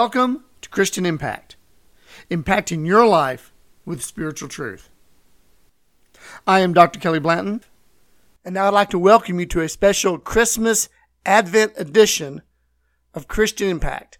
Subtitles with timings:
[0.00, 1.56] Welcome to Christian Impact,
[2.30, 3.52] impacting your life
[3.84, 4.88] with spiritual truth.
[6.46, 6.98] I am Dr.
[6.98, 7.62] Kelly Blanton,
[8.42, 10.88] and now I'd like to welcome you to a special Christmas
[11.26, 12.40] Advent edition
[13.12, 14.16] of Christian Impact,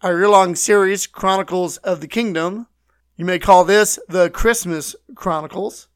[0.00, 2.68] our year long series, Chronicles of the Kingdom.
[3.16, 5.88] You may call this the Christmas Chronicles.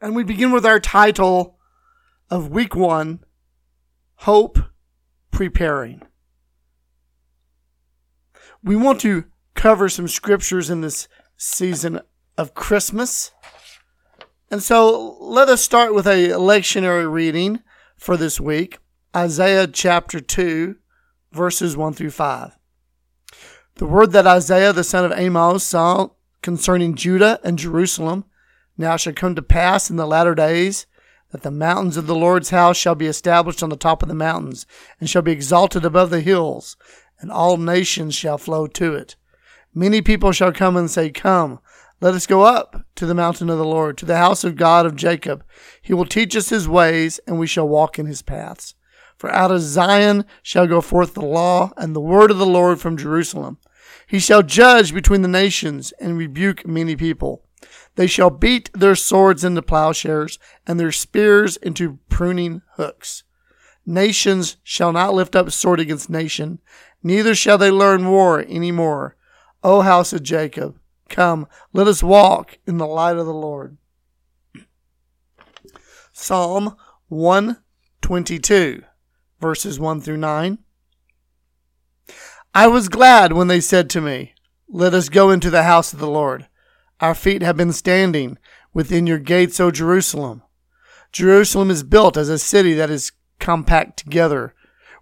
[0.00, 1.56] And we begin with our title
[2.28, 3.20] of week one
[4.16, 4.58] Hope
[5.30, 6.02] Preparing.
[8.64, 12.00] We want to cover some scriptures in this season
[12.38, 13.30] of Christmas.
[14.50, 17.60] And so let us start with a lectionary reading
[17.98, 18.78] for this week
[19.14, 20.76] Isaiah chapter 2,
[21.30, 22.56] verses 1 through 5.
[23.74, 26.08] The word that Isaiah the son of Amos saw
[26.40, 28.24] concerning Judah and Jerusalem
[28.78, 30.86] now shall come to pass in the latter days
[31.32, 34.14] that the mountains of the Lord's house shall be established on the top of the
[34.14, 34.66] mountains,
[35.00, 36.76] and shall be exalted above the hills,
[37.24, 39.16] and all nations shall flow to it.
[39.72, 41.58] Many people shall come and say, Come,
[42.02, 44.84] let us go up to the mountain of the Lord, to the house of God
[44.84, 45.42] of Jacob.
[45.80, 48.74] He will teach us his ways, and we shall walk in his paths.
[49.16, 52.78] For out of Zion shall go forth the law and the word of the Lord
[52.78, 53.56] from Jerusalem.
[54.06, 57.46] He shall judge between the nations and rebuke many people.
[57.94, 63.22] They shall beat their swords into plowshares and their spears into pruning hooks.
[63.86, 66.58] Nations shall not lift up sword against nation,
[67.04, 69.16] neither shall they learn war any more.
[69.62, 73.76] O house of Jacob, come, let us walk in the light of the Lord.
[76.12, 76.76] Psalm
[77.08, 78.82] 122,
[79.40, 80.58] verses 1 through 9.
[82.54, 84.32] I was glad when they said to me,
[84.68, 86.46] Let us go into the house of the Lord.
[87.00, 88.38] Our feet have been standing
[88.72, 90.42] within your gates, O Jerusalem.
[91.10, 94.54] Jerusalem is built as a city that is compact together,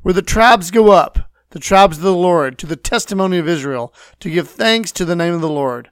[0.03, 3.95] where the tribes go up, the tribes of the Lord, to the testimony of Israel,
[4.21, 5.91] to give thanks to the name of the Lord.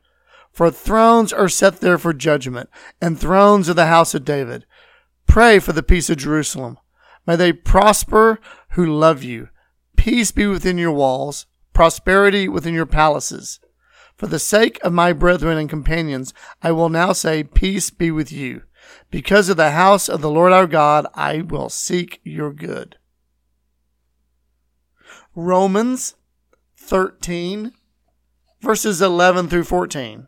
[0.51, 4.65] For thrones are set there for judgment, and thrones of the house of David.
[5.27, 6.79] Pray for the peace of Jerusalem.
[7.27, 9.51] May they prosper who love you.
[9.97, 13.61] Peace be within your walls, prosperity within your palaces.
[14.17, 16.33] For the sake of my brethren and companions,
[16.63, 18.63] I will now say, Peace be with you.
[19.11, 22.97] Because of the house of the Lord our God, I will seek your good.
[25.37, 26.17] Romans
[26.77, 27.73] 13,
[28.61, 30.27] verses 11 through 14.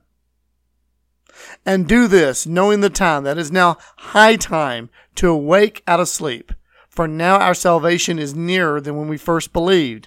[1.67, 6.09] And do this, knowing the time that is now high time to awake out of
[6.09, 6.53] sleep.
[6.89, 10.07] For now our salvation is nearer than when we first believed.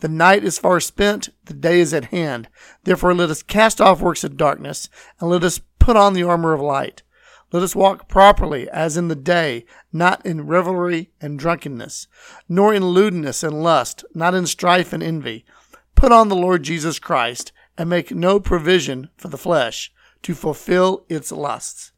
[0.00, 2.48] The night is far spent, the day is at hand.
[2.84, 4.88] Therefore, let us cast off works of darkness,
[5.18, 7.02] and let us put on the armor of light.
[7.50, 12.06] Let us walk properly as in the day, not in revelry and drunkenness,
[12.48, 15.46] nor in lewdness and lust, not in strife and envy.
[15.94, 19.92] Put on the Lord Jesus Christ, and make no provision for the flesh
[20.22, 21.92] to fulfill its lusts.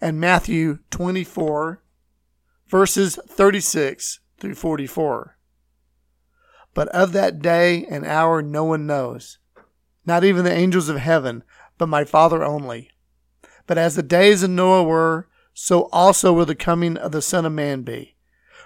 [0.00, 1.82] And Matthew 24,
[2.66, 5.38] verses 36 through 44.
[6.74, 9.38] But of that day and hour no one knows,
[10.04, 11.44] not even the angels of heaven,
[11.78, 12.90] but my Father only.
[13.66, 17.46] But as the days of Noah were, so also will the coming of the Son
[17.46, 18.14] of Man be.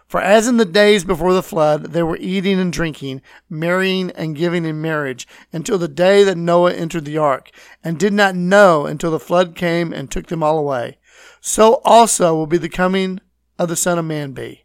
[0.06, 3.20] For as in the days before the flood, they were eating and drinking,
[3.50, 7.50] marrying and giving in marriage, until the day that Noah entered the ark,
[7.84, 10.98] and did not know until the flood came and took them all away.
[11.41, 13.20] So also will be the coming
[13.58, 14.64] of the Son of Man be.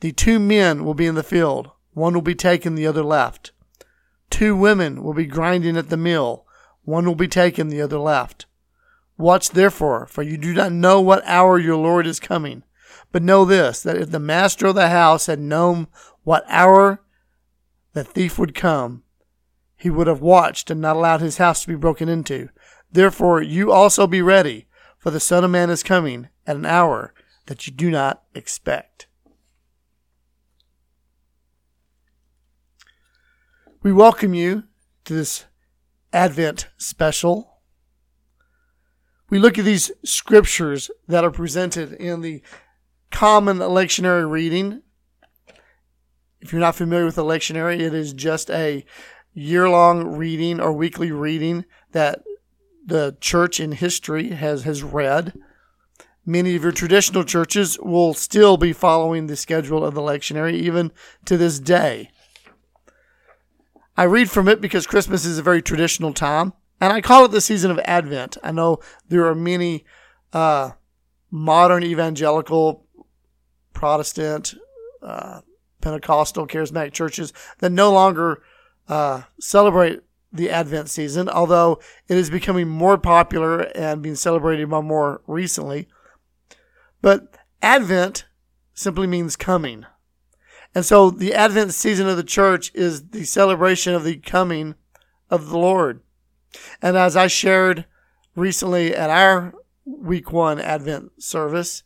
[0.00, 3.52] The two men will be in the field one will be taken, the other left.
[4.28, 6.44] Two women will be grinding at the mill,
[6.84, 8.44] one will be taken, the other left.
[9.18, 12.62] Watch therefore, for you do not know what hour your Lord is coming.
[13.12, 15.86] But know this, that if the master of the house had known
[16.22, 17.00] what hour
[17.92, 19.04] the thief would come,
[19.76, 22.48] he would have watched and not allowed his house to be broken into.
[22.90, 24.66] Therefore, you also be ready,
[24.98, 27.14] for the Son of Man is coming at an hour
[27.46, 29.06] that you do not expect.
[33.82, 34.64] We welcome you
[35.04, 35.44] to this
[36.12, 37.55] Advent special.
[39.28, 42.42] We look at these scriptures that are presented in the
[43.10, 44.82] common lectionary reading.
[46.40, 48.84] If you're not familiar with the lectionary, it is just a
[49.34, 52.22] year long reading or weekly reading that
[52.84, 55.34] the church in history has, has read.
[56.24, 60.92] Many of your traditional churches will still be following the schedule of the lectionary even
[61.24, 62.10] to this day.
[63.96, 67.30] I read from it because Christmas is a very traditional time, and I call it
[67.30, 68.36] the season of Advent.
[68.42, 69.84] I know there are many
[70.32, 70.72] uh,
[71.30, 72.86] modern evangelical,
[73.72, 74.54] Protestant,
[75.02, 75.40] uh,
[75.80, 78.42] Pentecostal, charismatic churches that no longer
[78.88, 80.00] uh, celebrate
[80.32, 85.88] the Advent season, although it is becoming more popular and being celebrated more recently.
[87.00, 88.26] But Advent
[88.74, 89.86] simply means coming.
[90.74, 94.74] And so the Advent season of the church is the celebration of the coming
[95.30, 96.02] of the Lord.
[96.80, 97.86] And as I shared
[98.34, 99.54] recently at our
[99.84, 101.82] week one Advent service,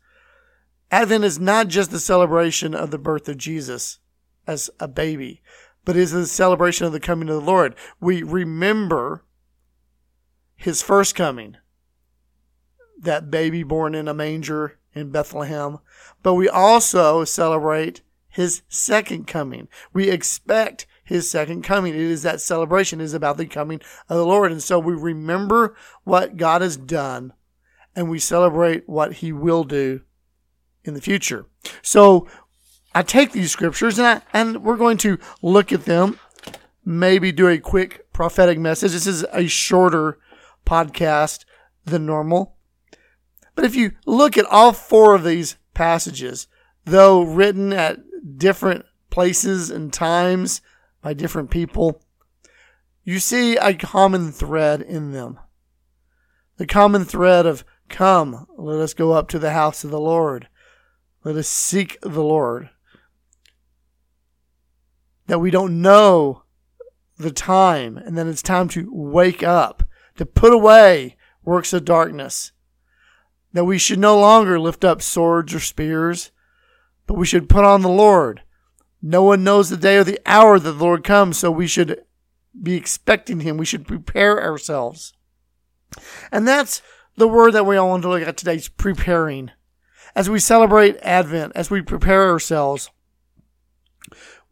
[0.90, 3.98] Advent is not just the celebration of the birth of Jesus
[4.46, 5.42] as a baby,
[5.84, 7.74] but is the celebration of the coming of the Lord.
[8.00, 9.24] We remember
[10.56, 11.56] his first coming,
[13.00, 15.78] that baby born in a manger in Bethlehem,
[16.22, 19.68] but we also celebrate his second coming.
[19.92, 21.92] We expect his second coming.
[21.92, 24.52] It is that celebration it is about the coming of the Lord.
[24.52, 27.32] And so we remember what God has done
[27.96, 30.02] and we celebrate what he will do
[30.84, 31.46] in the future.
[31.82, 32.28] So
[32.94, 36.20] I take these scriptures and I, and we're going to look at them,
[36.84, 38.92] maybe do a quick prophetic message.
[38.92, 40.16] This is a shorter
[40.64, 41.44] podcast
[41.84, 42.54] than normal.
[43.56, 46.46] But if you look at all four of these passages,
[46.84, 47.98] though written at
[48.38, 50.62] different places and times
[51.02, 52.02] by different people,
[53.04, 55.38] you see a common thread in them.
[56.56, 60.48] The common thread of come, let us go up to the house of the Lord.
[61.24, 62.70] Let us seek the Lord.
[65.26, 66.44] That we don't know
[67.18, 69.82] the time, and then it's time to wake up,
[70.16, 72.52] to put away works of darkness.
[73.52, 76.30] That we should no longer lift up swords or spears,
[77.06, 78.42] but we should put on the Lord.
[79.02, 82.02] No one knows the day or the hour that the Lord comes, so we should
[82.60, 83.56] be expecting Him.
[83.56, 85.14] We should prepare ourselves.
[86.30, 86.82] And that's
[87.16, 89.50] the word that we all want to look at today is preparing
[90.14, 92.90] as we celebrate Advent, as we prepare ourselves,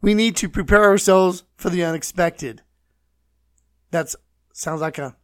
[0.01, 2.61] we need to prepare ourselves for the unexpected.
[3.91, 4.13] That
[4.53, 5.15] sounds like a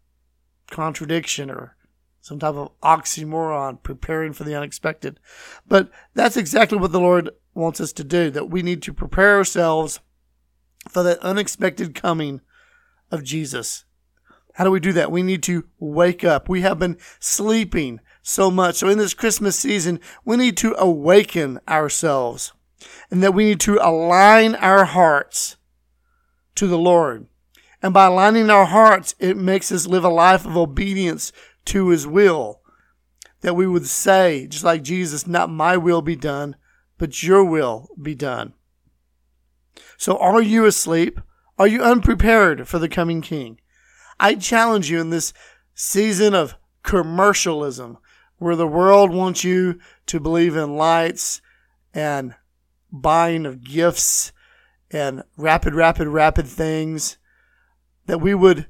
[0.69, 1.77] contradiction or
[2.25, 5.19] some type of oxymoron, preparing for the unexpected.
[5.67, 9.37] But that's exactly what the Lord wants us to do, that we need to prepare
[9.37, 9.99] ourselves
[10.89, 12.41] for that unexpected coming
[13.11, 13.85] of Jesus.
[14.55, 15.11] How do we do that?
[15.11, 16.49] We need to wake up.
[16.49, 18.77] We have been sleeping so much.
[18.77, 22.53] So in this Christmas season, we need to awaken ourselves
[23.11, 25.57] and that we need to align our hearts
[26.55, 27.27] to the Lord.
[27.83, 31.31] And by aligning our hearts, it makes us live a life of obedience
[31.65, 32.61] to his will.
[33.41, 36.55] That we would say, just like Jesus, not my will be done,
[36.97, 38.53] but your will be done.
[39.97, 41.19] So are you asleep?
[41.57, 43.59] Are you unprepared for the coming king?
[44.19, 45.33] I challenge you in this
[45.73, 47.97] season of commercialism,
[48.37, 51.41] where the world wants you to believe in lights
[51.93, 52.35] and
[52.91, 54.31] buying of gifts
[54.91, 57.17] and rapid, rapid, rapid things,
[58.05, 58.67] that we would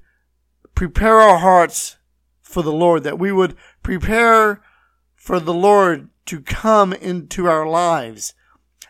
[0.73, 1.97] prepare our hearts
[2.45, 4.61] for the Lord, that we would prepare
[5.15, 8.33] for the Lord to come into our lives.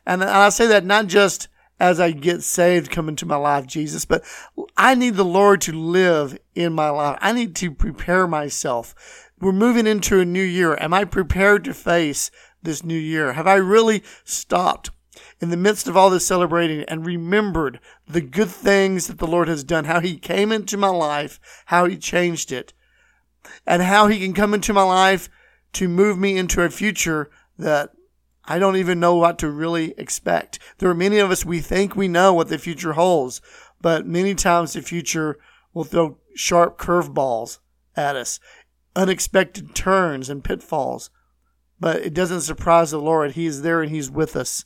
[0.06, 1.48] And I say that not just
[1.80, 4.24] as I get saved, come into my life, Jesus, but
[4.78, 7.18] I need the Lord to live in my life.
[7.21, 10.78] I need to prepare myself we're moving into a new year.
[10.80, 12.31] Am I prepared to face
[12.64, 13.33] this new year?
[13.33, 14.92] Have I really stopped
[15.42, 19.47] in the midst of all this celebrating and remembered the good things that the Lord
[19.47, 22.74] has done, how He came into my life, how He changed it,
[23.66, 25.30] and how He can come into my life
[25.73, 27.92] to move me into a future that
[28.45, 30.59] I don't even know what to really expect.
[30.78, 33.42] There are many of us, we think we know what the future holds,
[33.81, 35.37] but many times the future
[35.73, 37.59] will throw sharp curveballs
[37.95, 38.40] at us
[38.95, 41.09] unexpected turns and pitfalls.
[41.80, 43.33] But it doesn't surprise the Lord.
[43.33, 44.66] He is there and He's with us.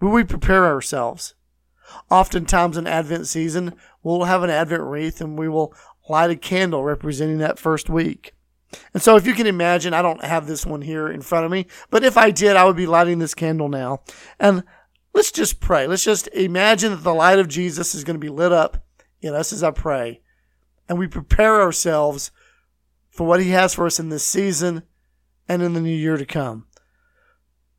[0.00, 1.34] Will we prepare ourselves?
[2.10, 5.74] Oftentimes in Advent season, we'll have an Advent wreath and we will
[6.08, 8.32] light a candle representing that first week.
[8.92, 11.50] And so if you can imagine, I don't have this one here in front of
[11.50, 14.02] me, but if I did, I would be lighting this candle now.
[14.38, 14.64] And
[15.14, 15.86] let's just pray.
[15.86, 18.84] Let's just imagine that the light of Jesus is going to be lit up
[19.20, 20.20] in us as I pray.
[20.88, 22.30] And we prepare ourselves
[23.08, 24.82] for what He has for us in this season
[25.48, 26.66] and in the new year to come.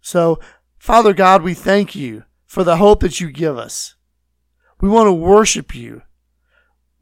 [0.01, 0.39] So,
[0.77, 3.95] Father God, we thank you for the hope that you give us.
[4.79, 6.03] We want to worship you.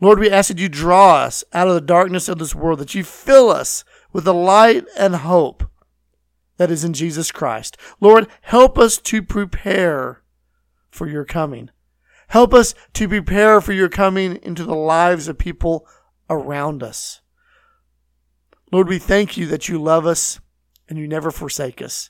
[0.01, 2.95] Lord, we ask that you draw us out of the darkness of this world, that
[2.95, 5.63] you fill us with the light and hope
[6.57, 7.77] that is in Jesus Christ.
[7.99, 10.21] Lord, help us to prepare
[10.89, 11.69] for your coming.
[12.29, 15.85] Help us to prepare for your coming into the lives of people
[16.29, 17.21] around us.
[18.71, 20.39] Lord, we thank you that you love us
[20.89, 22.09] and you never forsake us.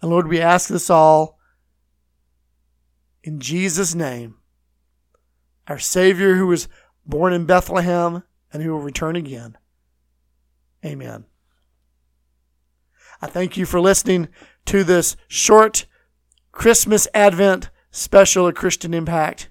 [0.00, 1.38] And Lord, we ask this all
[3.22, 4.36] In Jesus' name,
[5.66, 6.68] our Savior who was
[7.08, 8.22] born in Bethlehem
[8.52, 9.56] and who will return again.
[10.84, 11.24] Amen.
[13.20, 14.28] I thank you for listening
[14.66, 15.86] to this short
[16.52, 19.50] Christmas Advent special of Christian Impact.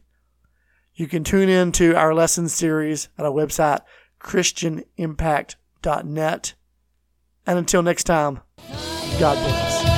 [0.93, 3.81] You can tune in to our lesson series at our website,
[4.21, 6.53] christianimpact.net.
[7.45, 8.39] And until next time,
[9.19, 9.96] God bless.